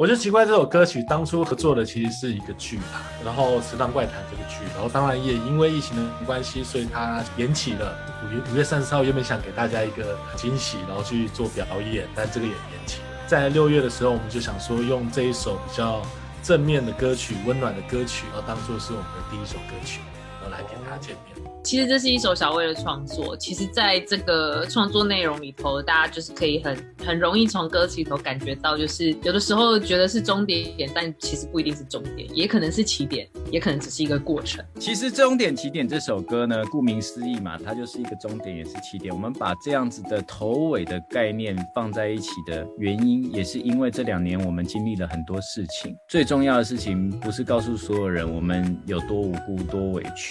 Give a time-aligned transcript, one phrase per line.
[0.00, 7.94] 我就奇怪，这首歌曲当初合作的其实是一个剧啊，然后《池塘怪谈》这个剧，然后当然也因为疫情的关系，所以它延期了。
[8.24, 13.04] 五月五月三十号原本想给大家一个惊喜，然后去做表演，但这个也延期了。
[13.26, 16.00] 在六月的时候，我们就想说用这一首比较
[16.42, 20.00] 正面的歌曲、温暖的歌曲，然后当做是我们的第一首歌曲，
[20.40, 21.36] 然后来跟大家见面。
[21.62, 23.36] 其实这是一首小薇的创作。
[23.36, 34.64] 其实，在这个创作内容里头，大家就是可以很很容易从歌词里头感觉到，就是有的时候觉得是终点，但其实不一定是终点，也可能是起点，也可能只是一个过程。
[34.78, 39.14] 其实《终点起点》这首歌呢，顾名思义嘛，它就是一个终点，也是起点。
[39.14, 45.94] 我们把这样子的头尾的概念放在一起的原因，也是因为这两年我们经历了很多事情。
[46.08, 50.29] 最重要的事情不是告诉所有人我们有多无辜、多委屈，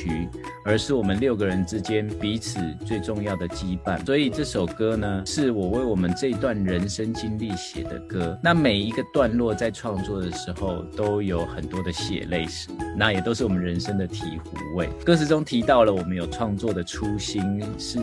[0.65, 1.19] 而是我们。
[1.19, 8.39] 六个人之间彼此最重要的羁绊，所以这首歌呢，是我为我们这段人生经历写的歌。
[8.41, 14.87] 那每一个段落在创作的时候都有很多的血泪史，那也都是我们人生的醍醐味。
[15.03, 17.99] 歌词中提到了我们有创作的初心是。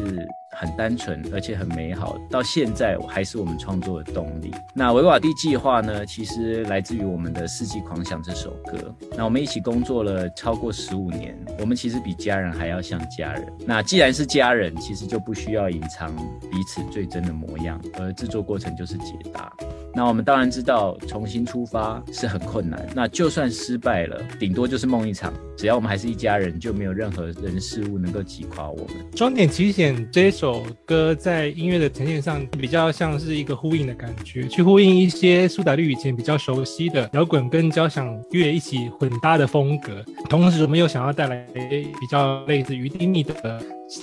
[0.59, 4.51] 很单纯，而且很美好，到现在还是我们创作的动力。
[4.75, 6.05] 那维瓦蒂计划呢？
[6.07, 8.95] 其实来自于我们的《四季狂想》这首歌。
[9.17, 13.47] 那我们一起工作了超过十五年，我们其实比家人还要像家人。
[13.67, 16.15] 那既然是家人，其实就不需要隐藏
[16.51, 19.53] 彼此最真的模样，而制作过程就是解答。
[19.97, 22.87] 那我们当然知道，重新出发是很困难。
[22.95, 25.33] 那就算失败了，顶多就是梦一场。
[25.57, 28.89] 只要我们还是一家人，就没有任何人事物能够击垮我们。
[29.15, 40.05] 装点起险这一首歌在音乐的呈现上，比较像是一个呼应的感觉，去呼应一些苏打绿以前比较熟悉的摇滚跟交响乐一起混搭的风格。
[40.29, 43.35] 同时，我们又想要带来比较类似于丁密的。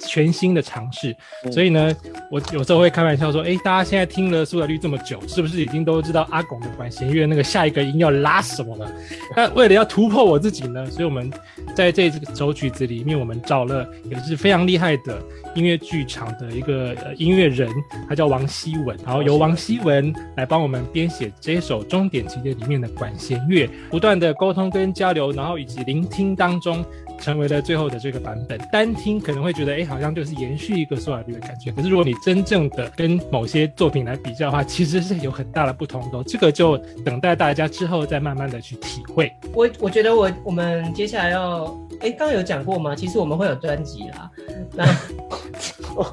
[0.08, 1.14] 全新的尝试，
[1.52, 1.94] 所以呢，
[2.32, 8.92] 我有时候会开玩笑说，哎，大家现在听了苏打绿这么久，是不是已经都知道阿拱的管弦乐那个下一个音要拉什么了？
[9.36, 11.32] 那为了要突破我自己呢，所以我们
[11.76, 15.22] 在这首曲子里面，我们找了也是非常厉害的
[15.56, 17.70] 音乐剧场的一个音乐人，
[18.08, 26.84] 他叫王希文，然后由王希文来帮我们编写这首终点起点里面的管弦乐，不断的沟通跟交流，然后以及聆听当中。
[27.20, 31.72] 成为了最后的这个版本，单听可能会觉得，哎，好像就是延续一个苏打绿的感觉。
[31.72, 36.24] 可是如果你真正的跟某些作品来比较的话，其实是有很大的不同的。
[36.24, 39.32] 这个就等待大家之后再慢慢的去体会。
[39.54, 41.66] 我我觉得我我们接下来要，
[42.00, 42.96] 哎，刚刚有讲过吗？
[42.96, 44.32] 其实我们会有专辑啦。
[44.76, 44.86] 那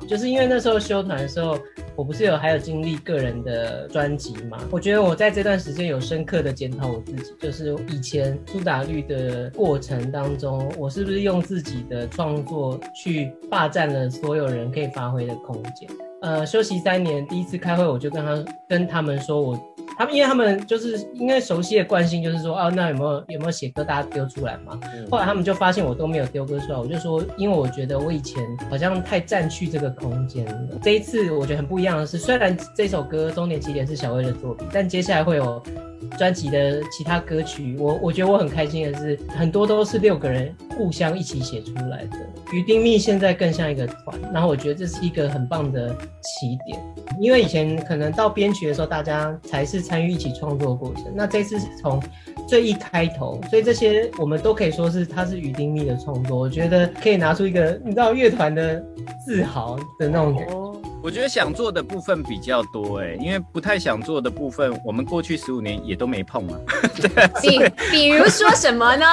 [0.06, 1.59] 就是因为那时候修团的时候。
[1.97, 4.56] 我不是有还有经历个人的专辑吗？
[4.70, 15.91] 我觉得我在这段时间有深刻的检讨我自己，就是以前苏打绿的过程当中，我是不是用自己的创作去霸占了所有人可以发挥的空间？
[16.22, 19.58] 呃，休息三年，第一次开会我就跟他跟他们说我。
[19.98, 24.81] 他们因为他们就是应该熟悉的惯性，就是说哦，那有没有有没有写歌，大家丢出来嘛？
[25.10, 30.78] 后来他们就发现我都没有丢歌出来，我就说，因为我觉得我以前好像太占据这个空间了。
[30.82, 35.62] 这一次我觉得很不一样的是，虽然这首歌《终点起点》是小薇的作品，但接下来会有
[36.16, 37.76] 专辑的其他歌曲。
[37.78, 42.16] 我我觉得我很开心的是，很多都是六个人互相一起写出来的。
[42.54, 46.81] 于丁密现在更像一个团，然后我觉得这是一个很棒的起点，
[47.19, 49.81] 因为以前可能到编曲的时候，大家才是。
[49.91, 52.00] 参与一起创作过程，那这次是从
[52.47, 58.81] 最一开头，所以这些我们都可以说是他是雨丁力的创作，我觉得可以拿出一个你知道乐团的
[59.25, 60.69] 自豪的那种感觉。
[61.03, 66.59] 我觉得想做的部分比较多哎，因为不太想做的部分，我们过去十五年也都没碰啊。
[67.41, 67.59] 比
[67.91, 69.06] 比如说什么呢？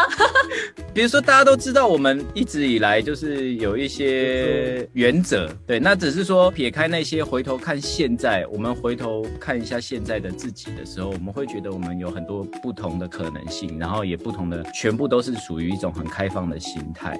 [0.94, 17.18] 比如说大家都知道，我们一直以来就是有一些原则，对，那只是说撇开那些，回头看现在，我们回头看一下现在的自己的时候，我们会觉得我们有很多不同的可能性，然后也不同的，全部都是属于一种很开放的心态。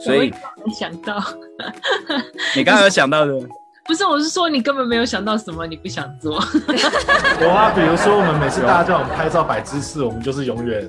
[0.00, 0.32] 所以
[0.74, 1.22] 想到，
[2.56, 3.32] 你刚刚有想到的。
[3.92, 6.36] 不是，我是说你根本没有想到什么你不想做。
[7.42, 10.88] 有啊，比如说我们每次大家叫我们拍照摆姿势，我们就是永远。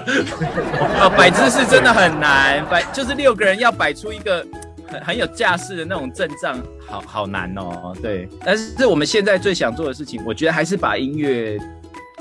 [1.04, 4.42] 哦，摆姿势真的很难，摆就是六个人要摆出一个
[4.90, 6.58] 很很有架势的那种阵仗，
[6.88, 7.94] 好好难哦。
[8.00, 11.58] 对，但是我们现在最想做的事情，我觉得还是把音乐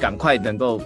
[0.02, 0.82] 赶快能够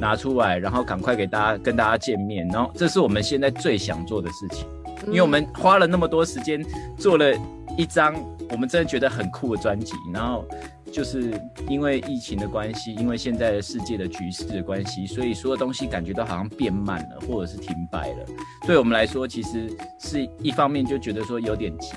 [0.00, 4.66] 拿出来，然后赶快给大家跟大家见面，然后这是我们现在最想做的事情，
[5.06, 6.60] 因为我们花了那么多时间
[6.96, 7.32] 做了
[7.76, 8.12] 一张。
[8.50, 10.44] 我们真的觉得很酷的专辑，然后
[10.90, 11.32] 就是
[11.68, 18.26] 因为疫情的关系，因为现在的世界的局势的关系，所以所有东西感觉都好像变慢了，或者是停摆了。
[18.66, 21.92] 对我们来说，其实是一方面就觉得说有点急，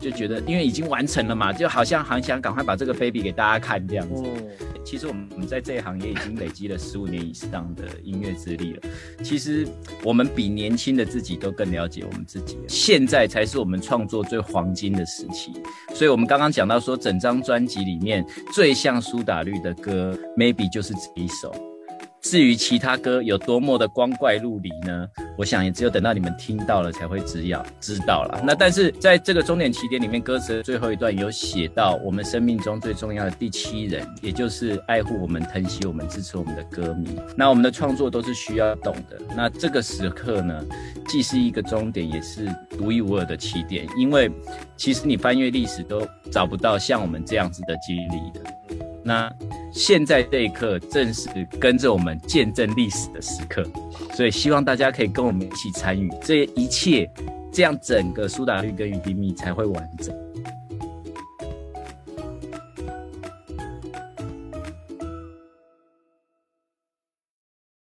[0.00, 4.24] 就觉得因为已经完成了嘛，就好像很想赶快把这个 baby 给大家看这样子。
[4.84, 8.82] 其实我们在这一行业已经累积了十五年以上的音乐资历了。
[9.22, 9.68] 其实
[10.02, 15.52] 我们比年轻的自己都更了解我们自己，现在才是我们创作最黄金的时期。
[15.94, 21.52] 所以，我们刚刚讲到说，整张专辑里面最像苏打绿的歌，maybe 就是这一首。
[22.20, 25.06] 至于其他歌有多么的光怪陆离呢？
[25.36, 28.42] 我想也只有等到你们听到了才会知要知道了。
[28.44, 37.18] 那但是在这个终点起点里面，歌词的最后一段有写到我们生命中最重要的第七人，也就是爱护我们、疼惜我们、支持我们的歌迷。
[37.36, 39.18] 那我们的创作都是需要懂的。
[39.36, 40.64] 那这个时刻呢，
[41.06, 43.86] 既是一个终点，也是独一无二的起点。
[43.96, 44.30] 因为
[44.76, 48.57] 其实你翻阅历史都找不到像我们这样子的经历的。
[49.08, 49.32] 那
[49.72, 53.64] 现在这一刻正是跟着我们见证历史的时刻，
[54.14, 57.10] 所以希望大家可以跟我们一起参与这一切，
[57.50, 60.14] 这样整个苏打绿跟雨滴蜜才会完整。